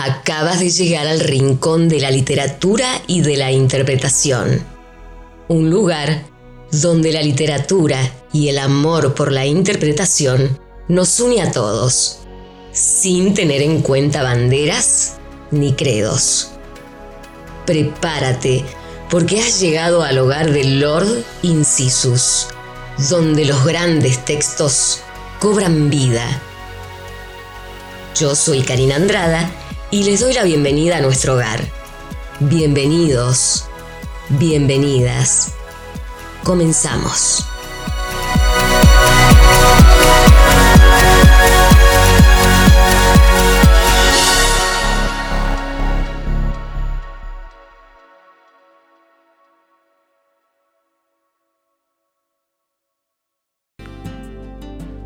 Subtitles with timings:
[0.00, 4.64] Acabas de llegar al rincón de la literatura y de la interpretación.
[5.48, 6.22] Un lugar
[6.70, 7.98] donde la literatura
[8.32, 10.56] y el amor por la interpretación
[10.86, 12.20] nos une a todos,
[12.70, 15.14] sin tener en cuenta banderas
[15.50, 16.50] ni credos.
[17.66, 18.64] Prepárate,
[19.10, 22.46] porque has llegado al hogar del Lord Incisus,
[23.10, 25.00] donde los grandes textos
[25.40, 26.40] cobran vida.
[28.14, 29.50] Yo soy Karina Andrada
[29.90, 31.60] y les doy la bienvenida a nuestro hogar.
[32.40, 33.64] Bienvenidos,
[34.28, 35.52] bienvenidas.
[36.44, 37.44] Comenzamos.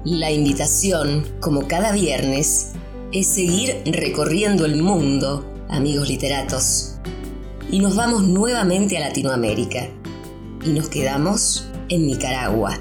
[0.04, 2.73] La invitación, como cada viernes,
[3.12, 6.95] es seguir recorriendo el mundo, amigos literatos.
[7.71, 9.88] Y nos vamos nuevamente a Latinoamérica.
[10.65, 12.79] Y nos quedamos en Nicaragua,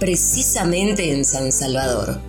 [0.00, 2.20] precisamente en San Salvador.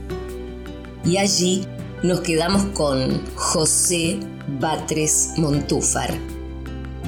[1.04, 1.66] Y allí
[2.04, 4.20] nos quedamos con José
[4.59, 6.14] Batres Montúfar,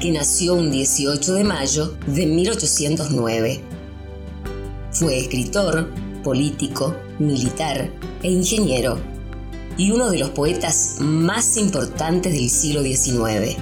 [0.02, 3.62] que nació un 18 de mayo de 1809.
[4.92, 5.88] Fue escritor,
[6.24, 7.92] político, militar
[8.24, 9.19] e ingeniero
[9.80, 13.58] y uno de los poetas más importantes del siglo XIX.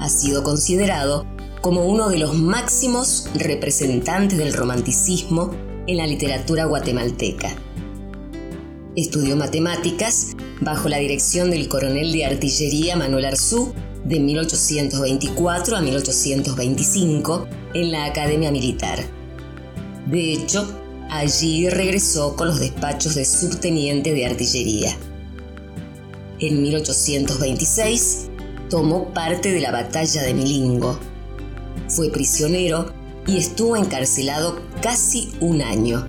[0.00, 1.24] Ha sido considerado
[1.60, 5.52] como uno de los máximos representantes del romanticismo
[5.86, 7.54] en la literatura guatemalteca.
[8.96, 13.72] Estudió matemáticas bajo la dirección del coronel de artillería Manuel Arzú
[14.04, 18.98] de 1824 a 1825 en la Academia Militar.
[20.06, 20.68] De hecho,
[21.10, 24.94] Allí regresó con los despachos de subteniente de artillería.
[26.38, 28.28] En 1826
[28.68, 30.98] tomó parte de la batalla de Milingo.
[31.88, 32.92] Fue prisionero
[33.26, 36.06] y estuvo encarcelado casi un año.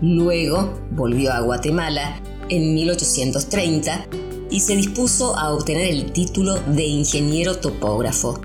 [0.00, 4.06] Luego volvió a Guatemala en 1830
[4.50, 8.40] y se dispuso a obtener el título de ingeniero topógrafo.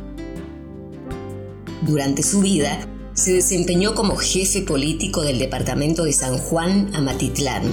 [1.83, 7.63] Durante su vida se desempeñó como jefe político del departamento de San Juan Amatitlán,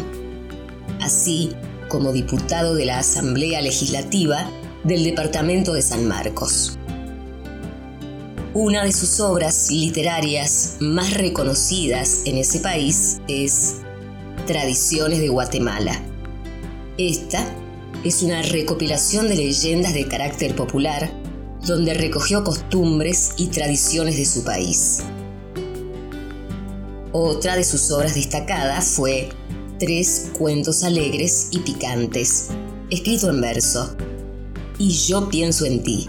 [1.00, 1.50] así
[1.88, 4.50] como diputado de la Asamblea Legislativa
[4.84, 6.78] del departamento de San Marcos.
[8.54, 13.76] Una de sus obras literarias más reconocidas en ese país es
[14.46, 16.00] Tradiciones de Guatemala.
[16.96, 17.46] Esta
[18.04, 21.12] es una recopilación de leyendas de carácter popular
[21.66, 25.02] donde recogió costumbres y tradiciones de su país.
[27.20, 29.28] Otra de sus obras destacadas fue
[29.80, 32.46] Tres cuentos alegres y picantes,
[32.90, 33.96] escrito en verso.
[34.78, 36.08] Y yo pienso en ti.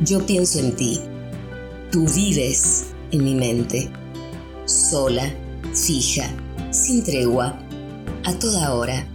[0.00, 1.00] Yo pienso en ti.
[1.90, 3.90] Tú vives en mi mente,
[4.64, 5.34] sola,
[5.74, 6.30] fija,
[6.70, 7.58] sin tregua,
[8.24, 9.08] a toda hora.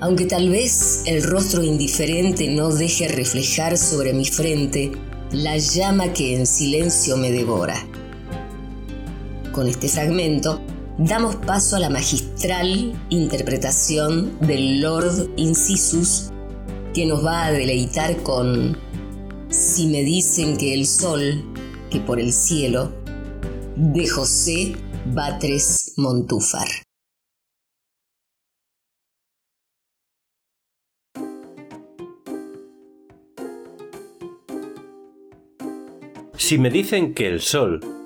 [0.00, 4.92] Aunque tal vez el rostro indiferente no deje reflejar sobre mi frente
[5.32, 7.82] la llama que en silencio me devora.
[9.52, 10.60] Con este fragmento
[10.96, 16.30] damos paso a la magistral interpretación del Lord Incisus
[16.94, 18.76] que nos va a deleitar con
[19.48, 21.44] Si me dicen que el sol,
[21.90, 22.92] que por el cielo,
[23.74, 26.68] de José Batres Montúfar.
[36.36, 37.99] Si me dicen que el sol,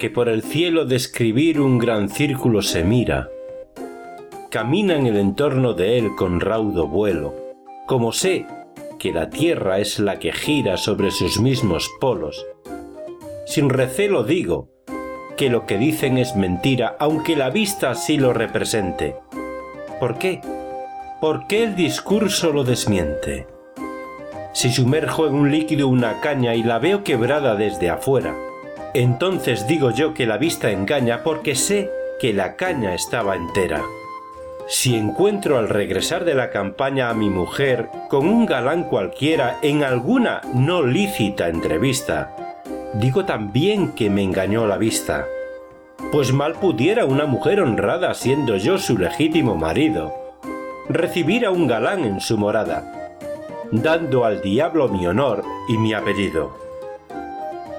[0.00, 3.28] que por el cielo de escribir un gran círculo se mira.
[4.50, 7.34] Camina en el entorno de él con raudo vuelo,
[7.86, 8.46] como sé
[8.98, 12.46] que la tierra es la que gira sobre sus mismos polos.
[13.44, 14.70] Sin recelo digo
[15.36, 19.16] que lo que dicen es mentira, aunque la vista así lo represente.
[20.00, 20.40] ¿Por qué?
[21.20, 23.46] ¿Por qué el discurso lo desmiente?
[24.54, 28.34] Si sumerjo en un líquido una caña y la veo quebrada desde afuera,
[28.94, 31.90] entonces digo yo que la vista engaña porque sé
[32.20, 33.82] que la caña estaba entera.
[34.68, 39.82] Si encuentro al regresar de la campaña a mi mujer con un galán cualquiera en
[39.82, 42.36] alguna no lícita entrevista,
[42.94, 45.26] digo también que me engañó la vista.
[46.12, 50.14] Pues mal pudiera una mujer honrada siendo yo su legítimo marido,
[50.88, 53.10] recibir a un galán en su morada,
[53.72, 56.69] dando al diablo mi honor y mi apellido.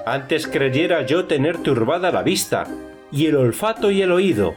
[0.04, 2.66] Antes creyera yo tener turbada la vista,
[3.12, 4.54] y el olfato y el oído,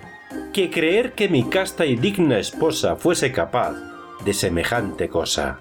[0.54, 3.76] que creer que mi casta y digna esposa fuese capaz
[4.24, 5.60] de semejante cosa.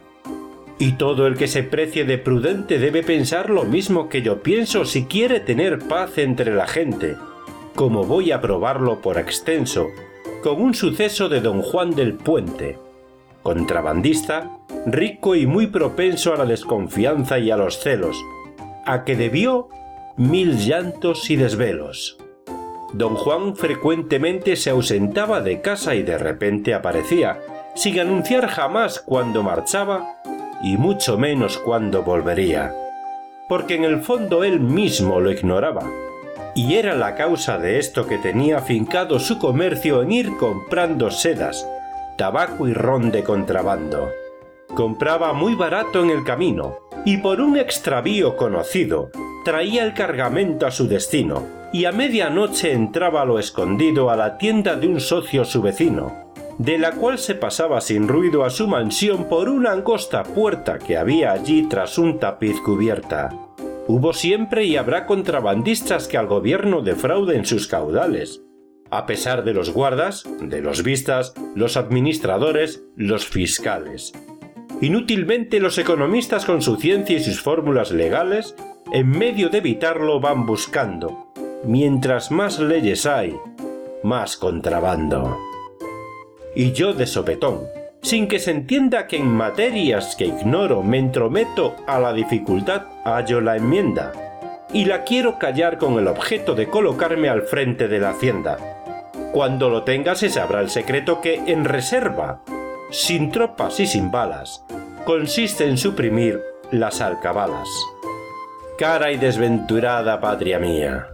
[0.78, 4.84] Y todo el que se precie de prudente debe pensar lo mismo que yo pienso
[4.84, 7.16] si quiere tener paz entre la gente,
[7.75, 9.88] como voy a probarlo por extenso,
[10.42, 12.78] con un suceso de don Juan del Puente,
[13.42, 18.16] contrabandista, rico y muy propenso a la desconfianza y a los celos,
[18.86, 19.69] a que debió
[20.16, 22.19] mil llantos y desvelos.
[22.92, 27.40] Don Juan frecuentemente se ausentaba de casa y de repente aparecía,
[27.75, 30.22] sin anunciar jamás cuándo marchaba
[30.62, 32.72] y mucho menos cuándo volvería,
[33.48, 35.90] porque en el fondo él mismo lo ignoraba,
[36.54, 41.69] y era la causa de esto que tenía fincado su comercio en ir comprando sedas,
[42.16, 44.10] tabaco y ron de contrabando.
[44.75, 49.11] Compraba muy barato en el camino, y por un extravío conocido,
[49.45, 54.77] traía el cargamento a su destino, y a medianoche entraba lo escondido a la tienda
[54.77, 59.29] de un socio su vecino, de la cual se pasaba sin ruido a su mansión
[59.29, 63.31] por una angosta puerta que había allí tras un tapiz cubierta.
[63.87, 68.43] Hubo siempre y habrá contrabandistas que al gobierno defrauden sus caudales,
[68.91, 74.12] a pesar de los guardas, de los vistas, los administradores, los fiscales.
[74.84, 78.54] Inútilmente los economistas con su ciencia y sus fórmulas legales,
[78.92, 81.32] en medio de evitarlo van buscando.
[81.64, 83.34] Mientras más leyes hay,
[84.02, 85.38] más contrabando.
[86.54, 87.62] Y yo de sopetón,
[88.02, 93.40] sin que se entienda que en materias que ignoro me entrometo a la dificultad hallo
[93.40, 94.12] la enmienda,
[94.70, 98.58] y la quiero callar con el objeto de colocarme al frente de la hacienda.
[99.32, 102.42] Cuando lo tenga se sabrá el secreto que en reserva,
[102.94, 104.64] sin tropas y sin balas,
[105.05, 107.69] consiste en suprimir las alcabalas.
[108.79, 111.08] Cara y desventurada patria mía.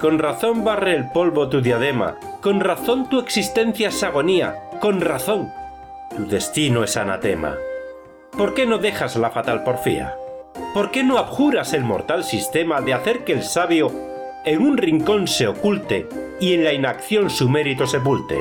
[0.00, 5.52] Con razón barre el polvo tu diadema, con razón tu existencia es agonía, con razón
[6.16, 7.56] tu destino es anatema.
[8.38, 10.14] ¿Por qué no dejas la fatal porfía?
[10.72, 13.90] ¿Por qué no abjuras el mortal sistema de hacer que el sabio
[14.44, 16.08] en un rincón se oculte
[16.40, 18.38] y en la inacción su mérito sepulte?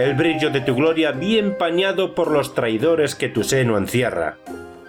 [0.00, 4.38] El brillo de tu gloria vi empañado por los traidores que tu seno encierra,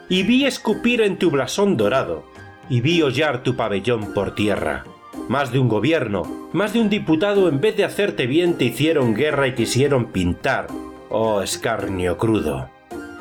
[0.08, 2.24] y vi escupir en tu blasón dorado,
[2.70, 4.86] y vi hollar tu pabellón por tierra.
[5.28, 9.14] Más de un gobierno, más de un diputado en vez de hacerte bien te hicieron
[9.14, 10.68] guerra y quisieron pintar,
[11.10, 12.70] oh escarnio crudo,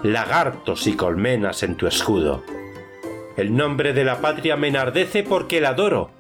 [0.04, 2.44] lagartos y colmenas en tu escudo.
[3.37, 6.12] El nombre de la patria me enardece porque la adoro,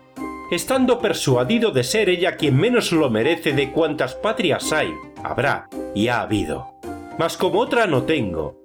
[0.50, 4.92] estando persuadido de ser ella quien menos lo merece de cuantas patrias hay,
[5.24, 6.74] habrá y ha habido.
[7.18, 8.56] Mas como otra no tengo,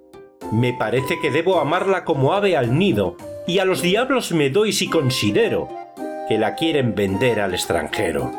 [0.52, 3.16] me parece que debo amarla como ave al nido,
[3.46, 5.68] y a los diablos me doy si considero
[6.28, 8.32] que la quieren vender al extranjero.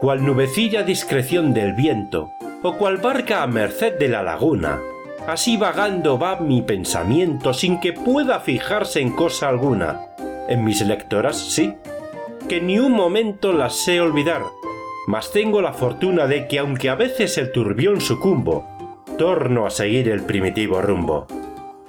[0.00, 2.30] Cual nubecilla discreción del viento,
[2.62, 4.80] o cual barca a merced de la laguna,
[5.26, 10.06] así vagando va mi pensamiento sin que pueda fijarse en cosa alguna.
[10.48, 11.74] En mis lectoras sí,
[12.48, 14.42] que ni un momento las sé olvidar,
[15.06, 18.66] mas tengo la fortuna de que aunque a veces el turbión sucumbo,
[19.18, 21.26] torno a seguir el primitivo rumbo.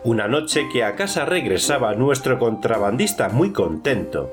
[0.04, 4.32] Una noche que a casa regresaba nuestro contrabandista muy contento.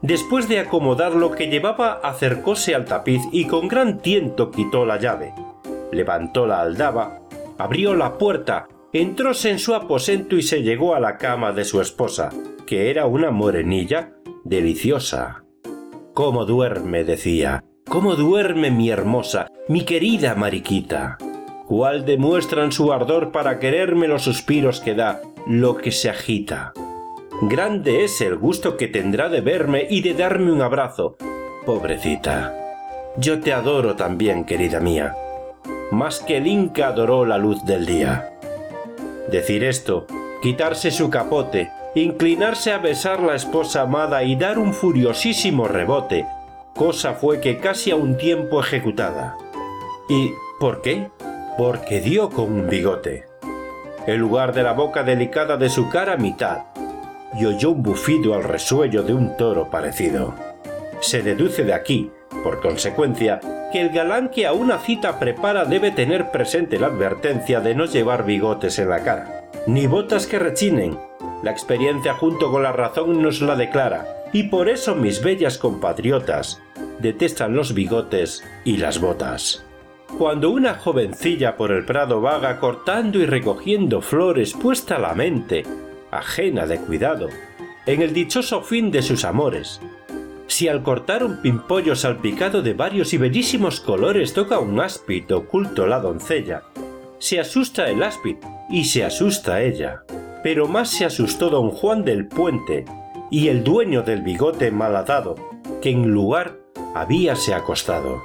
[0.00, 4.98] Después de acomodar lo que llevaba, acercóse al tapiz y con gran tiento quitó la
[4.98, 5.34] llave.
[5.90, 7.22] Levantó la aldaba,
[7.58, 11.80] abrió la puerta, entróse en su aposento y se llegó a la cama de su
[11.80, 12.30] esposa,
[12.64, 14.12] que era una morenilla
[14.44, 15.42] deliciosa.
[16.14, 17.02] ¿Cómo duerme?
[17.02, 17.64] decía.
[17.88, 21.16] ¿Cómo duerme mi hermosa, mi querida Mariquita?
[21.66, 26.74] ¿Cuál demuestran su ardor para quererme los suspiros que da, lo que se agita?
[27.40, 31.16] Grande es el gusto que tendrá de verme y de darme un abrazo.
[31.64, 32.54] Pobrecita.
[33.16, 35.16] Yo te adoro también, querida mía,
[35.90, 38.34] más que el Inca adoró la luz del día.
[39.30, 40.06] Decir esto,
[40.42, 46.26] quitarse su capote, inclinarse a besar la esposa amada y dar un furiosísimo rebote,
[46.78, 49.36] cosa fue que casi a un tiempo ejecutada.
[50.08, 50.30] ¿Y
[50.60, 51.10] por qué?
[51.58, 53.26] Porque dio con un bigote.
[54.06, 56.66] El lugar de la boca delicada de su cara mitad,
[57.34, 60.34] y oyó un bufido al resuello de un toro parecido.
[61.00, 62.12] Se deduce de aquí,
[62.44, 63.40] por consecuencia,
[63.72, 67.86] que el galán que a una cita prepara debe tener presente la advertencia de no
[67.86, 70.96] llevar bigotes en la cara, ni botas que rechinen,
[71.42, 76.62] la experiencia junto con la razón nos la declara, y por eso mis bellas compatriotas
[76.98, 79.64] detestan los bigotes y las botas.
[80.16, 85.64] Cuando una jovencilla por el prado vaga cortando y recogiendo flores puesta la mente,
[86.10, 87.28] ajena de cuidado,
[87.86, 89.80] en el dichoso fin de sus amores,
[90.48, 95.86] si al cortar un pimpollo salpicado de varios y bellísimos colores toca un áspito oculto
[95.86, 96.62] la doncella,
[97.18, 98.36] se asusta el áspid
[98.70, 100.04] y se asusta ella.
[100.42, 102.86] Pero más se asustó don Juan del Puente
[103.30, 105.34] y el dueño del bigote maladado,
[105.82, 106.58] que en lugar
[106.94, 108.22] habíase acostado.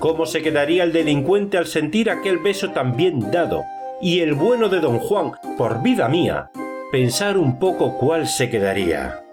[0.00, 3.64] ¿Cómo se quedaría el delincuente al sentir aquel beso tan bien dado?
[4.00, 6.50] Y el bueno de don Juan, por vida mía,
[6.92, 9.24] pensar un poco cuál se quedaría.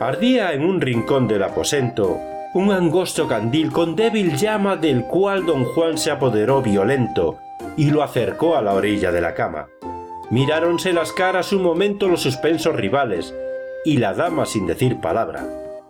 [0.00, 2.18] Ardía en un rincón del aposento
[2.54, 7.38] un angosto candil con débil llama del cual don Juan se apoderó violento
[7.78, 9.68] y lo acercó a la orilla de la cama.
[10.30, 13.34] Miráronse las caras un momento los suspensos rivales,
[13.86, 15.46] y la dama sin decir palabra,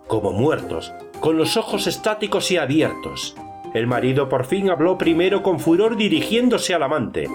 [0.07, 3.37] como muertos, con los ojos estáticos y abiertos.
[3.75, 7.29] El marido por fin habló primero con furor dirigiéndose al amante.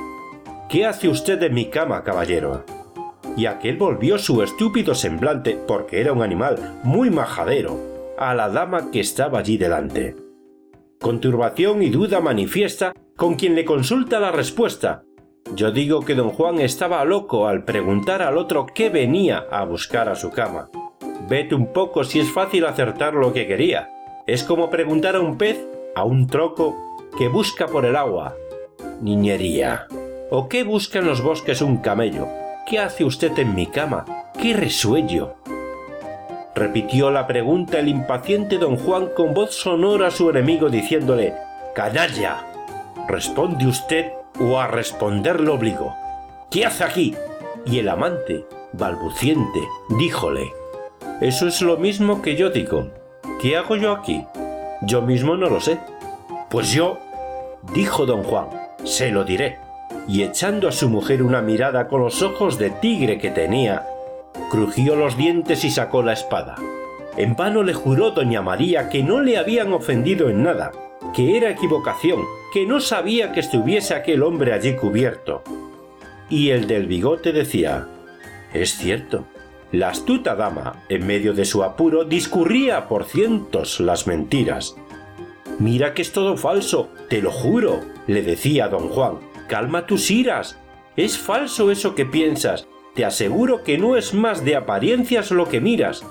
[0.67, 2.65] ¿Qué hace usted en mi cama, caballero?
[3.37, 7.79] Y aquel volvió su estúpido semblante, porque era un animal muy majadero,
[8.17, 10.17] a la dama que estaba allí delante.
[10.99, 15.03] Con turbación y duda manifiesta, con quien le consulta la respuesta.
[15.55, 20.09] Yo digo que don Juan estaba loco al preguntar al otro qué venía a buscar
[20.09, 20.69] a su cama.
[21.27, 23.91] Vete un poco si es fácil acertar lo que quería.
[24.27, 25.59] Es como preguntar a un pez,
[25.93, 26.73] a un troco,
[27.17, 28.35] que busca por el agua.
[29.01, 29.87] Niñería.
[30.31, 32.27] ¿O qué busca en los bosques un camello?
[32.65, 34.05] ¿Qué hace usted en mi cama?
[34.41, 35.35] ¡Qué resuello!
[36.55, 41.35] repitió la pregunta el impaciente don Juan con voz sonora a su enemigo diciéndole
[41.75, 42.47] Canalla.
[43.07, 45.93] Responde usted o a responder lo obligo.
[46.49, 47.15] ¿Qué hace aquí?
[47.65, 49.59] Y el amante, balbuciente,
[49.99, 50.51] díjole
[51.21, 52.89] Eso es lo mismo que yo digo.
[53.41, 54.23] ¿Qué hago yo aquí?
[54.81, 55.79] Yo mismo no lo sé.
[56.49, 56.99] Pues yo,
[57.73, 58.47] dijo don Juan,
[58.83, 59.57] se lo diré.
[60.07, 63.85] Y echando a su mujer una mirada con los ojos de tigre que tenía,
[64.49, 66.55] crujió los dientes y sacó la espada.
[67.17, 70.71] En vano le juró doña María que no le habían ofendido en nada,
[71.15, 72.21] que era equivocación,
[72.53, 75.41] que no sabía que estuviese aquel hombre allí cubierto.
[76.29, 77.87] Y el del bigote decía,
[78.53, 79.25] es cierto,
[79.71, 84.75] la astuta dama, en medio de su apuro, discurría por cientos las mentiras.
[85.59, 89.15] Mira que es todo falso, te lo juro, le decía don Juan,
[89.47, 90.57] calma tus iras,
[90.95, 95.61] es falso eso que piensas, te aseguro que no es más de apariencias lo que
[95.61, 96.03] miras.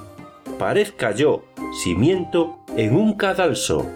[0.59, 1.45] Parezca yo,
[1.83, 3.87] si miento, en un cadalso.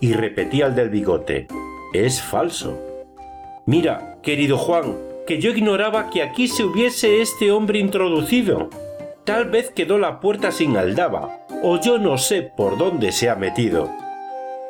[0.00, 1.46] Y repetía el del bigote,
[1.92, 2.78] es falso.
[3.66, 4.96] Mira, querido Juan,
[5.26, 8.68] que yo ignoraba que aquí se hubiese este hombre introducido.
[9.24, 13.36] Tal vez quedó la puerta sin aldaba, o yo no sé por dónde se ha
[13.36, 13.90] metido.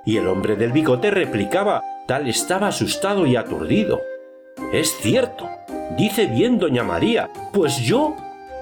[0.04, 4.00] Y el hombre del bigote replicaba, tal estaba asustado y aturdido.
[4.72, 5.48] Es cierto,
[5.96, 8.16] Dice bien doña María, pues yo,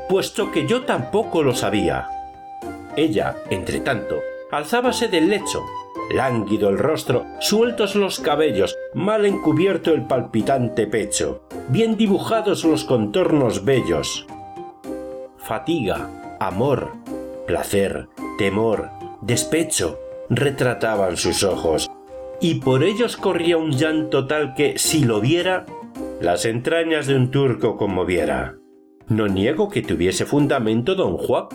[0.09, 2.09] puesto que yo tampoco lo sabía.
[2.95, 4.21] Ella, entre tanto,
[4.51, 5.63] alzábase del lecho,
[6.13, 13.65] lánguido el rostro, sueltos los cabellos, mal encubierto el palpitante pecho, bien dibujados los contornos
[13.65, 14.27] bellos.
[15.53, 16.09] Fatiga,
[16.41, 16.93] amor,
[17.47, 18.89] placer, temor,
[19.21, 19.99] despecho,
[20.31, 21.91] retrataban sus ojos,
[22.41, 25.67] y por ellos corría un llanto tal que, si lo viera,
[26.23, 28.57] las entrañas de un turco conmoviera.
[29.09, 31.49] No niego que tuviese fundamento don Juan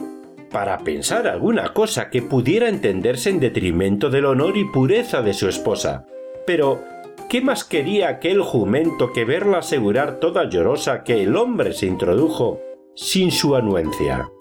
[0.51, 5.50] para pensar alguna cosa que pudiera entenderse en detrimento del honor y pureza de su
[5.50, 6.06] esposa.
[6.46, 6.84] Pero,
[7.30, 12.62] ¿qué más quería aquel jumento que verla asegurar toda llorosa que el hombre se introdujo
[12.98, 14.32] sin su anuencia?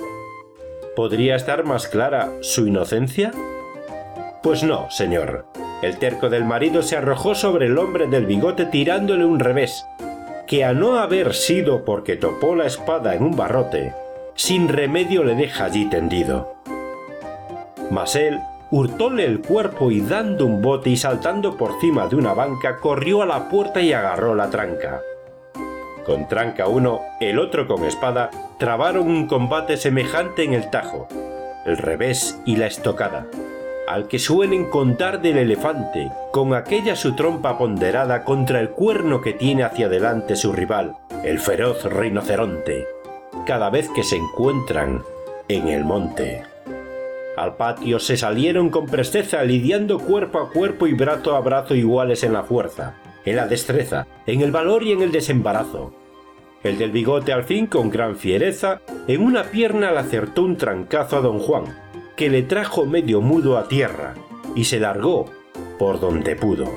[0.97, 3.31] ¿Podría estar más clara su inocencia?
[4.43, 5.45] Pues no, señor.
[5.83, 9.85] El terco del marido se arrojó sobre el hombre del bigote tirándole un revés,
[10.47, 13.93] que a no haber sido porque topó la espada en un barrote,
[14.35, 16.55] sin remedio le deja allí tendido.
[17.91, 22.33] Mas él hurtóle el cuerpo y dando un bote y saltando por cima de una
[22.33, 25.03] banca, corrió a la puerta y agarró la tranca.
[26.07, 31.09] Con tranca uno, el otro con espada, trabaron un combate semejante en el tajo,
[31.67, 33.27] el revés y la estocada
[33.87, 39.33] al que suelen contar del elefante, con aquella su trompa ponderada contra el cuerno que
[39.33, 42.87] tiene hacia adelante su rival, el feroz rinoceronte,
[43.47, 45.03] cada vez que se encuentran
[45.49, 46.43] en el monte.
[47.37, 52.25] Al patio se salieron con presteza, lidiando cuerpo a cuerpo y brazo a brazo iguales
[52.25, 52.95] en la fuerza,
[53.27, 55.93] en la destreza, en el valor y en el desembarazo.
[56.63, 61.19] El del bigote al fin, con gran fiereza, en una pierna le acertó un trancazo
[61.19, 61.65] a don Juan,
[62.17, 64.15] que le trajo medio mudo a tierra
[64.55, 65.27] y se largó
[65.79, 66.73] por donde pudo.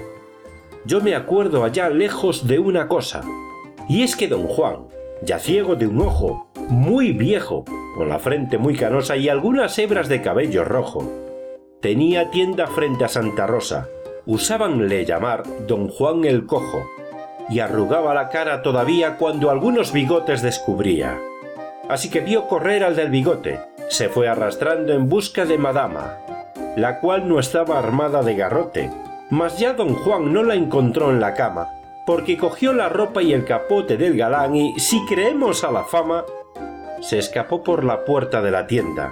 [0.86, 3.22] Yo me acuerdo allá lejos de una cosa,
[3.88, 4.88] y es que don Juan,
[5.24, 7.66] ya ciego de un ojo, muy viejo,
[7.96, 11.10] con la frente muy canosa y algunas hebras de cabello rojo,
[11.82, 13.90] tenía tienda frente a Santa Rosa,
[14.26, 16.86] usábanle llamar don Juan el Cojo,
[17.50, 21.20] y arrugaba la cara todavía cuando algunos bigotes descubría.
[21.90, 23.60] Así que vio correr al del bigote,
[23.90, 26.18] se fue arrastrando en busca de Madama,
[26.76, 28.92] la cual no estaba armada de garrote,
[29.32, 31.70] mas ya don Juan no la encontró en la cama,
[32.06, 36.26] porque cogió la ropa y el capote del galán y, si creemos a la fama,
[37.02, 39.12] se escapó por la puerta de la tienda.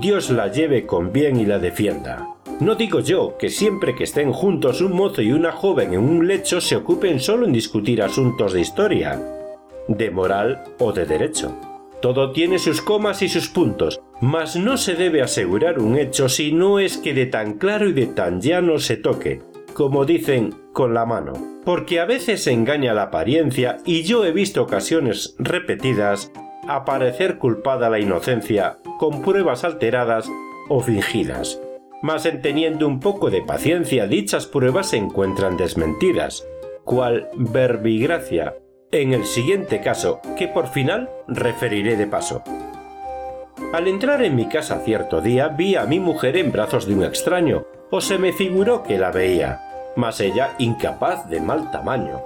[0.00, 2.28] Dios la lleve con bien y la defienda.
[2.60, 6.28] No digo yo que siempre que estén juntos un mozo y una joven en un
[6.28, 9.20] lecho se ocupen solo en discutir asuntos de historia,
[9.88, 11.56] de moral o de derecho.
[12.00, 16.52] Todo tiene sus comas y sus puntos, mas no se debe asegurar un hecho si
[16.52, 19.42] no es que de tan claro y de tan llano se toque,
[19.72, 21.32] como dicen, con la mano.
[21.64, 26.30] Porque a veces engaña la apariencia y yo he visto ocasiones repetidas
[26.68, 30.30] aparecer culpada la inocencia con pruebas alteradas
[30.68, 31.60] o fingidas.
[32.04, 36.46] Mas en teniendo un poco de paciencia dichas pruebas se encuentran desmentidas,
[36.84, 38.58] cual verbigracia
[38.92, 42.44] en el siguiente caso que por final referiré de paso.
[43.72, 47.04] Al entrar en mi casa cierto día vi a mi mujer en brazos de un
[47.04, 49.62] extraño, o se me figuró que la veía,
[49.96, 52.20] mas ella incapaz de mal tamaño.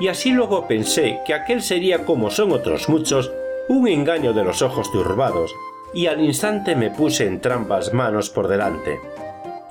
[0.00, 3.30] Y así luego pensé que aquel sería como son otros muchos,
[3.68, 5.54] un engaño de los ojos turbados,
[5.92, 9.00] y al instante me puse en trampas manos por delante.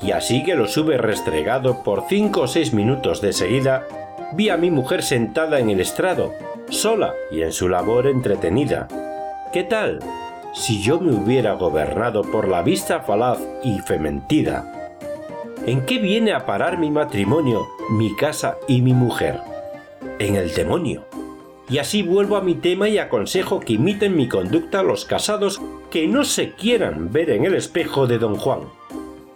[0.01, 3.85] Y así que lo hube restregado por cinco o seis minutos de seguida,
[4.33, 6.33] vi a mi mujer sentada en el estrado,
[6.69, 8.87] sola y en su labor entretenida.
[9.51, 9.99] ¿Qué tal?
[10.53, 14.91] Si yo me hubiera gobernado por la vista falaz y fementida.
[15.65, 19.41] ¿En qué viene a parar mi matrimonio, mi casa y mi mujer?
[20.17, 21.05] En el demonio.
[21.69, 25.61] Y así vuelvo a mi tema y aconsejo que imiten mi conducta los casados
[25.91, 28.61] que no se quieran ver en el espejo de don Juan,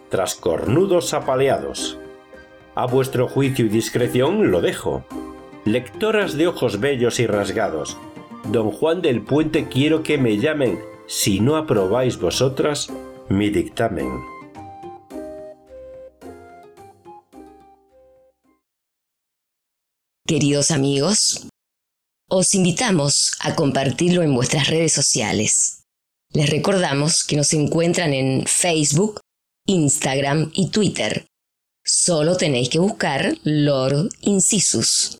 [0.08, 1.96] tras cornudos apaleados.
[2.74, 5.04] A vuestro juicio y discreción lo dejo.
[5.64, 7.96] Lectoras de ojos bellos y rasgados,
[8.50, 12.92] don Juan del Puente quiero que me llamen, si no aprobáis vosotras,
[13.28, 14.10] mi dictamen.
[20.26, 21.48] Queridos amigos,
[22.28, 25.84] os invitamos a compartirlo en vuestras redes sociales.
[26.32, 29.20] Les recordamos que nos encuentran en Facebook,
[29.66, 31.26] Instagram y Twitter.
[31.84, 35.18] Solo tenéis que buscar Lord Incisus.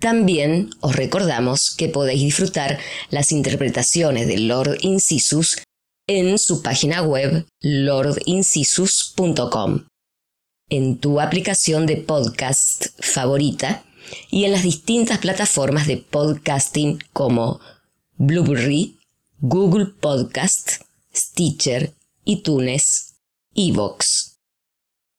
[0.00, 2.78] También os recordamos que podéis disfrutar
[3.10, 5.62] las interpretaciones de Lord Incisus
[6.06, 9.86] en su página web lordincisus.com,
[10.68, 13.86] en tu aplicación de podcast favorita
[14.30, 17.60] y en las distintas plataformas de podcasting como
[18.16, 18.98] Blueberry,
[19.40, 20.82] Google Podcast,
[21.14, 21.92] Stitcher,
[22.24, 23.16] iTunes,
[23.54, 24.38] Evox.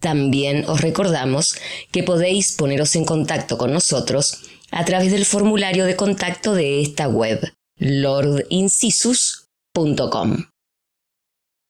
[0.02, 1.56] También os recordamos
[1.92, 7.08] que podéis poneros en contacto con nosotros a través del formulario de contacto de esta
[7.08, 7.42] web,
[7.78, 10.46] lordincisus.com.